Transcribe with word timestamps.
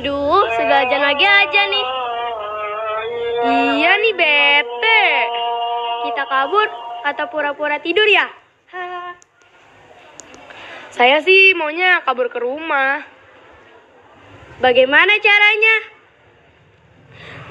Aduh, 0.00 0.48
sudah 0.56 0.80
ajan 0.80 1.02
lagi 1.04 1.28
aja 1.28 1.62
nih. 1.68 1.86
Iya 3.76 3.92
nih 4.00 4.14
bete. 4.16 5.04
Kita 6.08 6.24
kabur 6.24 6.64
atau 7.04 7.28
pura-pura 7.28 7.76
tidur 7.84 8.08
ya? 8.08 8.24
Saya 10.96 11.20
sih 11.20 11.52
maunya 11.52 12.00
kabur 12.00 12.32
ke 12.32 12.40
rumah. 12.40 13.04
Bagaimana 14.64 15.20
caranya? 15.20 15.76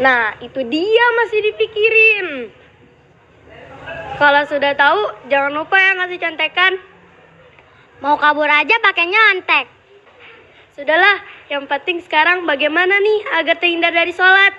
Nah, 0.01 0.41
itu 0.41 0.65
dia 0.65 1.05
masih 1.21 1.53
dipikirin. 1.53 2.49
Kalau 4.17 4.41
sudah 4.49 4.73
tahu, 4.73 5.29
jangan 5.29 5.53
lupa 5.53 5.77
ya 5.77 6.01
ngasih 6.01 6.17
contekan. 6.17 6.81
Mau 8.01 8.17
kabur 8.17 8.49
aja 8.49 8.73
pakai 8.81 9.05
nyontek. 9.05 9.78
Sudahlah, 10.79 11.19
yang 11.51 11.67
penting 11.67 11.99
sekarang 11.99 12.47
bagaimana 12.47 13.03
nih 13.03 13.19
agar 13.35 13.59
terhindar 13.59 13.91
dari 13.91 14.15
sholat? 14.15 14.55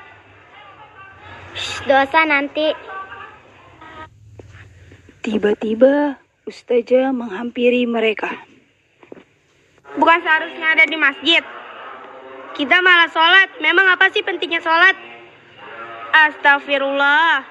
Shh, 1.57 1.89
dosa 1.89 2.29
nanti. 2.29 2.77
Tiba-tiba 5.25 6.21
Ustazah 6.45 7.17
menghampiri 7.17 7.89
mereka. 7.89 8.37
Bukan 9.97 10.21
seharusnya 10.21 10.77
ada 10.77 10.85
di 10.85 11.01
masjid. 11.01 11.41
Kita 12.53 12.85
malah 12.85 13.09
sholat. 13.09 13.57
Memang 13.65 13.89
apa 13.89 14.13
sih 14.13 14.21
pentingnya 14.21 14.61
sholat? 14.61 15.01
Astagfirullah. 16.13 17.49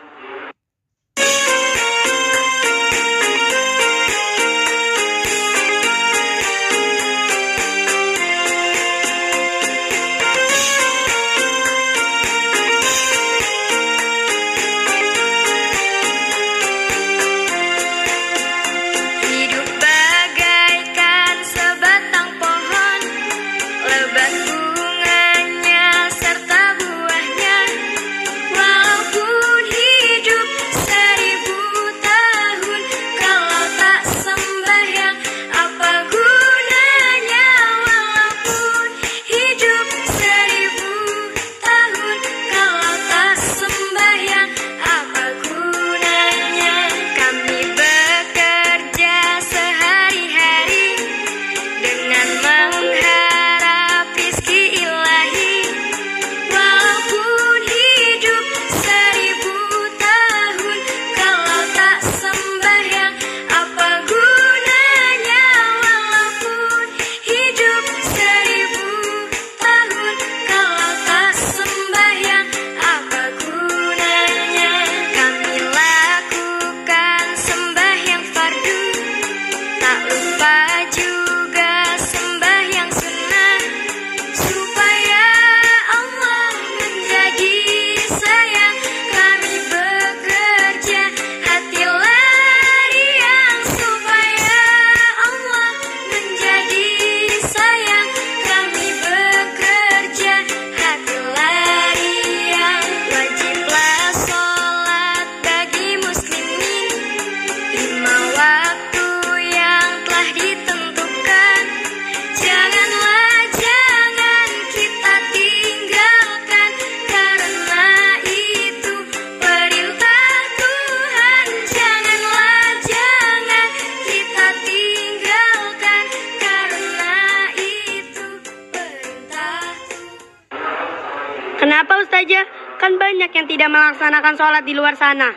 Kan 132.80 132.96
banyak 132.96 133.32
yang 133.36 133.48
tidak 133.52 133.70
melaksanakan 133.70 134.34
sholat 134.40 134.64
di 134.64 134.72
luar 134.72 134.96
sana. 134.96 135.36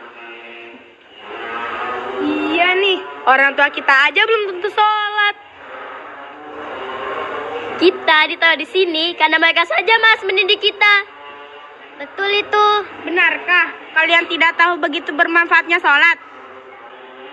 Iya 2.22 2.78
nih, 2.78 2.98
orang 3.26 3.58
tua 3.58 3.66
kita 3.74 3.90
aja 3.90 4.22
belum 4.22 4.42
tentu 4.54 4.70
sholat. 4.70 5.34
Kita 7.82 8.18
ditaruh 8.30 8.58
di 8.62 8.66
sini 8.70 9.18
karena 9.18 9.42
mereka 9.42 9.66
saja 9.66 9.90
mas 9.98 10.22
mendidik 10.22 10.62
kita. 10.62 10.94
Betul 11.98 12.30
itu. 12.30 12.66
Benarkah 13.10 13.74
kalian 13.98 14.30
tidak 14.30 14.54
tahu 14.54 14.78
begitu 14.78 15.10
bermanfaatnya 15.10 15.82
sholat? 15.82 16.22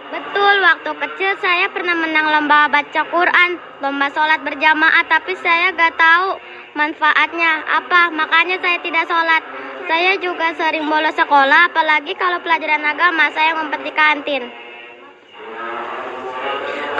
Betul, 0.09 0.53
waktu 0.66 0.90
kecil 1.06 1.38
saya 1.38 1.69
pernah 1.69 1.94
menang 1.94 2.34
lomba 2.34 2.66
baca 2.66 3.02
Quran, 3.14 3.62
lomba 3.78 4.09
sholat 4.09 4.42
berjamaah, 4.42 5.06
tapi 5.06 5.38
saya 5.38 5.69
gak 5.69 6.02
tahu 6.02 6.42
manfaatnya 6.74 7.62
apa, 7.78 8.09
makanya 8.09 8.58
saya 8.58 8.81
tidak 8.81 9.06
sholat. 9.06 9.69
Saya 9.89 10.22
juga 10.22 10.53
sering 10.53 10.85
bolos 10.85 11.17
sekolah, 11.17 11.73
apalagi 11.73 12.13
kalau 12.13 12.38
pelajaran 12.45 12.85
agama, 12.85 13.25
saya 13.33 13.57
di 13.57 13.89
kantin. 13.89 14.45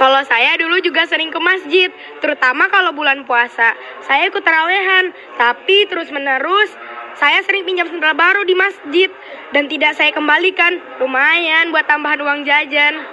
Kalau 0.02 0.26
saya 0.26 0.58
dulu 0.58 0.82
juga 0.82 1.06
sering 1.06 1.30
ke 1.30 1.38
masjid, 1.38 1.94
terutama 2.18 2.66
kalau 2.74 2.90
bulan 2.90 3.30
puasa. 3.30 3.78
Saya 4.10 4.34
ikut 4.34 4.42
tarawehan, 4.42 5.14
tapi 5.38 5.86
terus-menerus 5.86 6.74
saya 7.22 7.46
sering 7.46 7.62
pinjam 7.70 7.86
sendal 7.86 8.18
baru 8.18 8.42
di 8.50 8.58
masjid 8.58 9.14
dan 9.54 9.70
tidak 9.70 9.94
saya 9.94 10.10
kembalikan. 10.10 10.82
Lumayan 10.98 11.70
buat 11.70 11.86
tambahan 11.86 12.26
uang 12.26 12.42
jajan. 12.42 13.06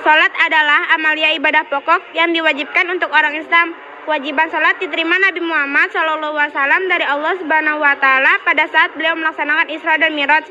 Salat 0.00 0.32
adalah 0.40 0.88
amalia 0.96 1.36
ibadah 1.36 1.68
pokok 1.68 2.16
yang 2.16 2.32
diwajibkan 2.32 2.88
untuk 2.88 3.12
orang 3.12 3.36
Islam. 3.36 3.83
Kewajiban 4.04 4.52
salat 4.52 4.76
diterima 4.76 5.16
Nabi 5.16 5.40
Muhammad 5.40 5.88
SAW 5.88 6.84
dari 6.92 7.08
Allah 7.08 7.40
Subhanahu 7.40 7.80
wa 7.80 7.96
taala 7.96 8.36
pada 8.44 8.68
saat 8.68 8.92
beliau 8.92 9.16
melaksanakan 9.16 9.72
Isra 9.72 9.96
dan 9.96 10.12
Miraj. 10.12 10.44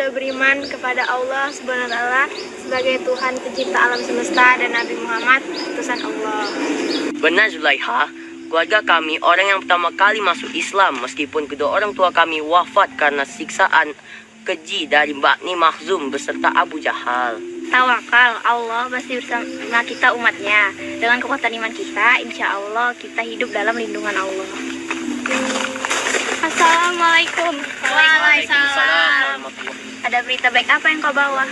Sudah 0.00 0.16
beriman 0.16 0.64
kepada 0.64 1.04
Allah 1.12 1.52
Subhanahu 1.52 1.84
wa 1.84 1.92
taala 1.92 2.24
sebagai 2.56 3.04
Tuhan 3.04 3.36
pencipta 3.36 3.76
alam 3.84 4.00
semesta 4.00 4.56
dan 4.56 4.72
Nabi 4.72 4.96
Muhammad 4.96 5.44
utusan 5.76 6.00
Allah. 6.00 6.40
Benar 7.20 7.52
Zulaiha, 7.52 8.08
keluarga 8.48 8.80
kami 8.80 9.20
orang 9.20 9.52
yang 9.52 9.60
pertama 9.60 9.92
kali 9.92 10.24
masuk 10.24 10.56
Islam 10.56 11.04
meskipun 11.04 11.44
kedua 11.44 11.76
orang 11.76 11.92
tua 11.92 12.08
kami 12.16 12.40
wafat 12.40 12.96
karena 12.96 13.28
siksaan 13.28 13.92
keji 14.48 14.88
dari 14.88 15.12
Bakni 15.12 15.52
Makhzum 15.52 16.08
beserta 16.08 16.48
Abu 16.48 16.80
Jahal. 16.80 17.36
Tawakal, 17.68 18.40
Allah 18.40 18.88
pasti 18.88 19.20
bersama 19.20 19.84
kita 19.84 20.16
umatnya. 20.16 20.72
Dengan 20.96 21.20
kekuatan 21.20 21.52
iman 21.60 21.76
kita, 21.76 22.24
insya 22.24 22.56
Allah 22.56 22.96
kita 22.96 23.20
hidup 23.20 23.52
dalam 23.52 23.76
lindungan 23.76 24.16
Allah. 24.16 24.48
Assalamualaikum. 26.40 27.52
Waalaikumsalam 27.84 29.49
Ada 30.19 30.19
berita 30.25 30.51
baik 30.51 30.67
apa 30.67 30.91
yang 30.91 30.99
kau 30.99 31.15
bawa? 31.15 31.47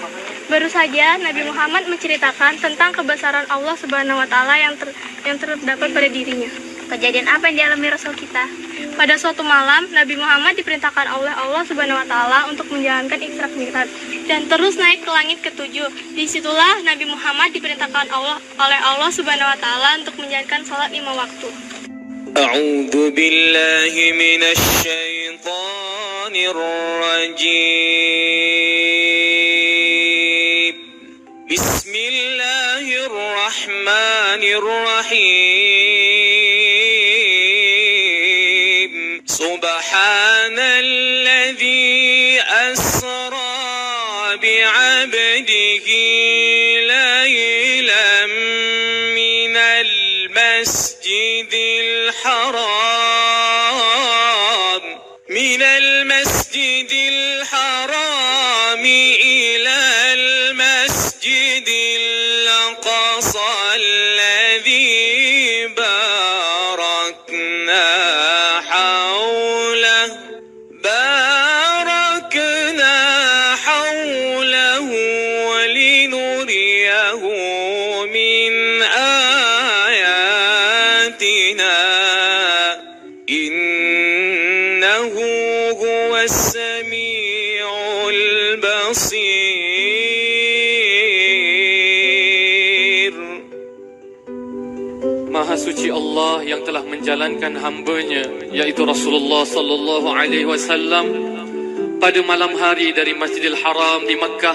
Baru 0.51 0.67
saja 0.67 1.15
Nabi 1.21 1.47
Muhammad 1.47 1.87
menceritakan 1.87 2.59
tentang 2.59 2.91
kebesaran 2.91 3.47
Allah 3.47 3.75
Subhanahu 3.79 4.19
wa 4.19 4.27
taala 4.27 4.59
yang 4.59 4.75
ter- 4.75 4.95
yang 5.23 5.39
terdapat 5.39 5.89
pada 5.93 6.09
dirinya. 6.11 6.51
Kejadian 6.91 7.31
apa 7.31 7.47
yang 7.47 7.63
dialami 7.63 7.95
Rasul 7.95 8.13
kita? 8.13 8.43
Pada 8.93 9.17
suatu 9.17 9.41
malam, 9.41 9.89
Nabi 9.89 10.19
Muhammad 10.19 10.53
diperintahkan 10.53 11.07
oleh 11.17 11.33
Allah 11.33 11.63
Subhanahu 11.65 11.97
wa 11.97 12.05
taala 12.05 12.45
untuk 12.51 12.69
menjalankan 12.69 13.17
Isra 13.23 13.47
Mi'raj 13.49 13.89
dan 14.27 14.45
terus 14.51 14.77
naik 14.77 15.01
ke 15.01 15.09
langit 15.09 15.39
ketujuh. 15.41 15.89
Disitulah 16.13 16.83
Nabi 16.85 17.09
Muhammad 17.09 17.49
diperintahkan 17.55 18.07
Allah 18.11 18.37
oleh 18.37 18.79
Allah 18.83 19.09
Subhanahu 19.09 19.49
wa 19.49 19.57
taala 19.57 20.03
untuk 20.03 20.19
menjalankan 20.19 20.61
sholat 20.67 20.91
lima 20.91 21.15
waktu. 21.15 21.49
أعوذ 22.33 23.13
بالله 23.13 23.93
من 24.17 24.41
الشيطان 24.41 26.33
الرجيم 26.33 28.36
الرحمن 34.38 34.44
الرحيم. 34.44 35.22
سبحان 39.26 40.58
الذي 40.58 42.40
أسرى 42.40 44.36
بعبده 44.36 45.86
ليلا 46.86 48.26
من 49.16 49.56
المسجد 49.56 51.54
الحرام. 51.82 52.68
من 55.28 55.62
المسجد 55.62 56.92
الحرام 56.92 58.84
إلى 58.84 59.78
المسجد 60.14 61.68
الأقصى 61.68 63.76
suci 95.58 95.90
Allah 95.90 96.46
yang 96.46 96.62
telah 96.62 96.86
menjalankan 96.86 97.58
hambanya 97.58 98.22
yaitu 98.54 98.86
Rasulullah 98.86 99.42
sallallahu 99.42 100.08
alaihi 100.14 100.46
wasallam 100.46 101.06
pada 101.98 102.22
malam 102.22 102.54
hari 102.54 102.94
dari 102.94 103.18
Masjidil 103.18 103.58
Haram 103.58 104.06
di 104.06 104.14
Makkah 104.14 104.54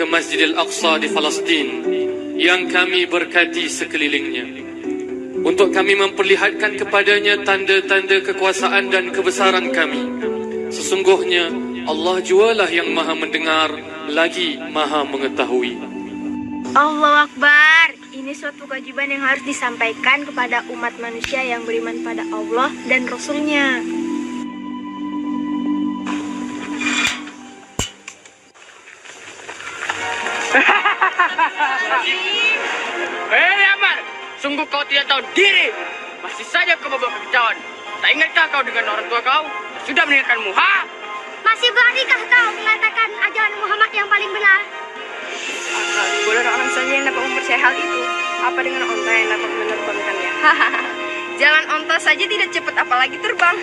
ke 0.00 0.04
Masjidil 0.08 0.56
Aqsa 0.56 0.96
di 0.96 1.12
Palestin 1.12 1.68
yang 2.40 2.72
kami 2.72 3.04
berkati 3.04 3.68
sekelilingnya 3.68 4.46
untuk 5.44 5.76
kami 5.76 5.92
memperlihatkan 6.00 6.80
kepadanya 6.80 7.44
tanda-tanda 7.44 8.24
kekuasaan 8.24 8.88
dan 8.88 9.12
kebesaran 9.12 9.68
kami 9.76 10.02
sesungguhnya 10.72 11.52
Allah 11.84 12.16
jualah 12.24 12.72
yang 12.72 12.88
maha 12.96 13.12
mendengar 13.12 13.68
lagi 14.08 14.56
maha 14.72 15.04
mengetahui 15.04 15.76
Allah 16.72 17.28
Akbar. 17.28 17.99
Ini 18.20 18.36
suatu 18.36 18.68
kewajiban 18.68 19.08
yang 19.08 19.24
harus 19.24 19.40
disampaikan 19.48 20.28
kepada 20.28 20.60
umat 20.68 20.92
manusia 21.00 21.40
yang 21.40 21.64
beriman 21.64 22.04
pada 22.04 22.20
Allah 22.28 22.68
dan 22.84 23.08
Rasulnya. 23.08 23.80
Hei 33.32 33.64
Amar, 33.72 34.04
sungguh 34.36 34.68
kau 34.68 34.84
tidak 34.92 35.08
tahu 35.08 35.24
diri. 35.32 35.72
Masih 36.20 36.44
saja 36.44 36.76
kau 36.76 36.92
membawa 36.92 37.16
kekacauan. 37.24 37.56
Tak 38.04 38.10
ingatkah 38.20 38.52
kau 38.52 38.60
dengan 38.60 38.84
orang 38.84 39.08
tua 39.08 39.24
kau? 39.24 39.48
Sudah 39.88 40.04
meninggalkanmu, 40.04 40.52
ha? 40.52 40.84
Masih 41.40 41.72
beradikah 41.72 42.20
kau 42.28 42.52
mengatakan 42.52 43.16
ajaran 43.32 43.56
Muhammad 43.64 43.88
yang 43.96 44.12
paling 44.12 44.28
benar? 44.28 44.89
Boleh 46.26 46.42
orang 46.46 46.70
saja 46.70 46.92
yang 46.92 47.04
dapat 47.06 47.22
mempercayai 47.26 47.60
hal 47.60 47.74
itu. 47.74 48.00
Apa 48.40 48.58
dengan 48.64 48.82
onta 48.88 49.10
yang 49.12 49.28
dapat 49.28 49.50
menerbangkannya? 49.50 50.30
Jalan 51.40 51.64
onta 51.72 51.96
saja 51.96 52.24
tidak 52.24 52.48
cepat 52.52 52.74
apalagi 52.76 53.16
terbang. 53.20 53.56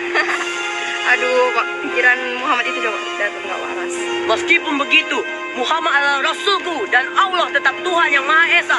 Aduh, 1.16 1.56
pikiran 1.88 2.18
Muhammad 2.36 2.68
itu 2.68 2.78
udah 2.84 3.28
nggak 3.32 3.58
waras. 3.64 3.94
Meskipun 4.28 4.76
begitu, 4.76 5.24
Muhammad 5.56 5.92
adalah 5.96 6.20
Rasulku 6.20 6.84
dan 6.92 7.08
Allah 7.16 7.48
tetap 7.48 7.72
Tuhan 7.80 8.08
yang 8.12 8.28
Maha 8.28 8.60
Esa. 8.60 8.78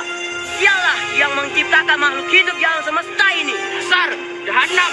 Dialah 0.61 0.99
yang 1.17 1.31
menciptakan 1.33 1.97
makhluk 1.97 2.29
hidup 2.29 2.53
di 2.59 2.65
alam 2.67 2.83
semesta 2.85 3.27
ini. 3.33 3.55
Dasar, 3.81 4.13
jahanam, 4.45 4.91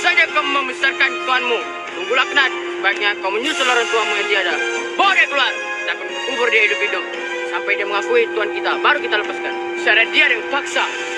saja 0.00 0.24
kau 0.32 0.40
membesarkan 0.40 1.10
Tuhanmu. 1.28 1.60
Tunggulah 1.98 2.26
kenat, 2.30 2.50
sebaiknya 2.78 3.18
kau 3.20 3.34
menyusul 3.34 3.68
orang 3.68 3.86
tuamu 3.92 4.14
yang 4.24 4.28
tiada. 4.30 4.54
Dia 4.96 5.26
keluar, 5.26 5.52
akan 5.92 6.06
kubur 6.30 6.46
dia 6.46 6.62
hidup-hidup. 6.70 7.27
Sampai 7.58 7.74
dia 7.74 7.90
mengakui 7.90 8.22
Tuhan 8.38 8.54
kita, 8.54 8.70
baru 8.78 9.02
kita 9.02 9.18
lepaskan. 9.18 9.82
Secara 9.82 10.06
dia 10.14 10.30
yang 10.30 10.46
paksa. 10.46 11.17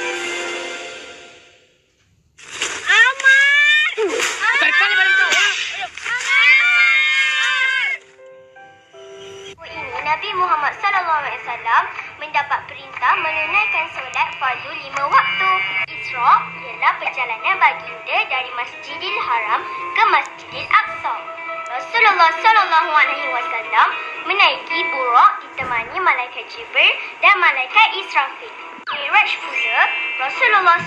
Malaikat 26.40 26.56
Jibril 26.56 26.94
dan 27.20 27.36
malaikat 27.36 27.88
Israfil. 28.00 28.52
Miraj 28.88 29.30
pula, 29.44 29.80
Rasulullah 30.24 30.80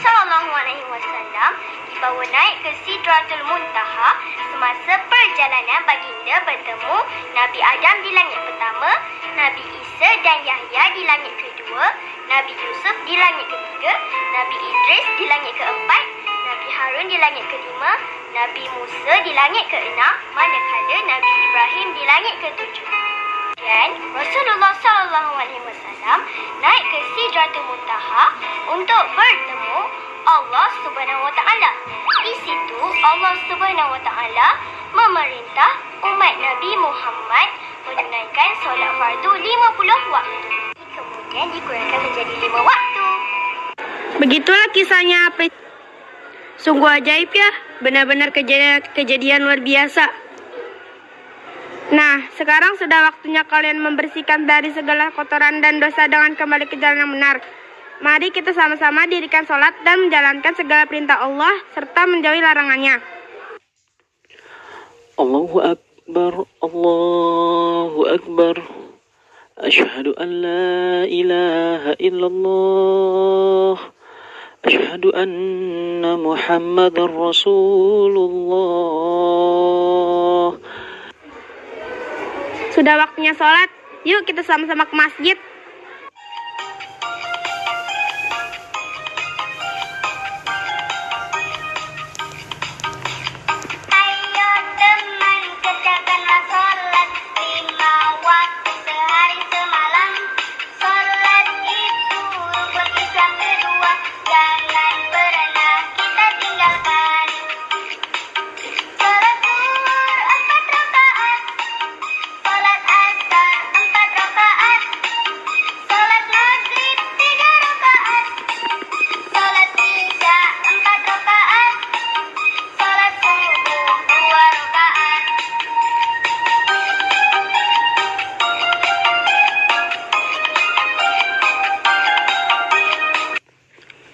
Wasallam 0.90 1.52
dibawa 1.94 2.26
naik 2.26 2.66
ke 2.66 2.72
Sidratul 2.82 3.46
Muntaha 3.46 4.10
semasa 4.50 4.94
perjalanan 5.06 5.82
baginda 5.86 6.36
bertemu 6.50 6.98
Nabi 7.38 7.60
Adam 7.62 7.96
di 8.02 8.12
langit 8.18 8.40
pertama, 8.50 8.90
Nabi 9.38 9.62
Isa 9.78 10.10
dan 10.26 10.42
Yahya 10.42 10.84
di 10.98 11.04
langit 11.06 11.34
kedua, 11.38 11.86
Nabi 12.34 12.54
Yusuf 12.58 12.96
di 13.06 13.14
langit 13.14 13.46
ketiga, 13.46 13.94
Nabi 14.34 14.58
Idris 14.58 15.06
di 15.22 15.26
langit 15.30 15.54
keempat, 15.54 16.04
Nabi 16.50 16.68
Harun 16.74 17.06
di 17.14 17.18
langit 17.22 17.46
kelima, 17.46 17.92
Nabi 18.34 18.64
Musa 18.74 19.14
di 19.22 19.32
langit 19.38 19.66
keenam, 19.70 20.14
manakala 20.34 20.98
Nabi 21.14 21.30
Ibrahim 21.30 21.88
di 21.94 22.04
langit 22.10 22.36
ketujuh. 22.42 23.03
Dan 23.64 23.90
Rasulullah 24.12 24.76
Sallallahu 24.76 25.32
Alaihi 25.40 25.64
Wasallam 25.64 26.20
naik 26.60 26.84
ke 26.84 27.00
Sidratul 27.16 27.64
Muntaha 27.64 28.26
untuk 28.76 29.04
bertemu 29.16 29.78
Allah 30.28 30.68
Subhanahu 30.84 31.22
Wa 31.24 31.32
Taala. 31.32 31.72
Di 32.28 32.34
situ 32.44 32.80
Allah 33.08 33.34
Subhanahu 33.48 33.90
Wa 33.96 34.02
Taala 34.04 34.48
memerintah 34.92 35.72
umat 36.12 36.34
Nabi 36.44 36.72
Muhammad 36.76 37.48
menunaikan 37.88 38.50
solat 38.68 38.92
fardu 39.00 39.32
50 39.32 40.12
waktu. 40.12 40.48
Kemudian 40.94 41.48
dikurangkan 41.56 42.00
menjadi 42.04 42.34
5 42.44 42.68
waktu. 42.68 43.06
Begitulah 44.20 44.68
kisahnya 44.76 45.32
apa 45.32 45.48
Sungguh 46.60 46.88
ajaib 46.88 47.28
ya, 47.28 47.50
benar-benar 47.84 48.32
kejadian, 48.32 48.84
kejadian 48.96 49.44
luar 49.44 49.60
biasa. 49.60 50.23
Nah, 51.94 52.26
sekarang 52.34 52.74
sudah 52.82 53.14
waktunya 53.14 53.46
kalian 53.46 53.78
membersihkan 53.78 54.50
dari 54.50 54.74
segala 54.74 55.14
kotoran 55.14 55.62
dan 55.62 55.78
dosa 55.78 56.10
dengan 56.10 56.34
kembali 56.34 56.66
ke 56.66 56.82
jalan 56.82 57.06
yang 57.06 57.14
benar. 57.14 57.38
Mari 58.02 58.34
kita 58.34 58.50
sama-sama 58.50 59.06
dirikan 59.06 59.46
sholat 59.46 59.78
dan 59.86 60.10
menjalankan 60.10 60.58
segala 60.58 60.90
perintah 60.90 61.22
Allah 61.22 61.54
serta 61.78 62.10
menjauhi 62.10 62.42
larangannya. 62.42 62.98
Allahu 65.22 65.62
Akbar, 65.62 66.50
Allahu 66.66 68.10
Akbar. 68.10 68.58
Ashhadu 69.62 70.18
an 70.18 70.30
la 70.42 71.06
ilaha 71.06 71.94
illallah. 72.02 73.78
Ashhadu 74.66 75.14
anna 75.14 76.18
Muhammadar 76.18 77.06
Rasulullah. 77.06 78.34
Sudah 82.74 82.98
waktunya 82.98 83.38
sholat, 83.38 83.70
yuk 84.02 84.26
kita 84.26 84.42
sama-sama 84.42 84.90
ke 84.90 84.96
masjid. 84.98 85.38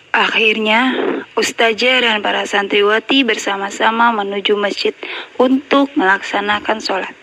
Akhirnya, 0.09 0.97
Ustazah 1.37 2.01
dan 2.01 2.25
para 2.25 2.41
santriwati 2.49 3.21
bersama-sama 3.21 4.09
menuju 4.09 4.57
masjid 4.57 4.97
untuk 5.37 5.93
melaksanakan 5.93 6.81
sholat. 6.81 7.13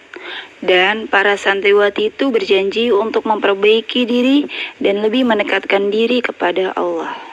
Dan 0.63 1.11
para 1.11 1.35
santriwati 1.35 2.15
itu 2.15 2.31
berjanji 2.31 2.95
untuk 2.95 3.27
memperbaiki 3.27 4.07
diri 4.07 4.47
dan 4.79 5.03
lebih 5.03 5.27
mendekatkan 5.27 5.91
diri 5.91 6.23
kepada 6.23 6.79
Allah. 6.79 7.26